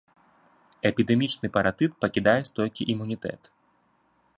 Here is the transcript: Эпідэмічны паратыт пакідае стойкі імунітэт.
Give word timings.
Эпідэмічны 0.89 1.47
паратыт 1.57 1.91
пакідае 2.07 2.37
стойкі 2.49 2.89
імунітэт. 2.97 3.41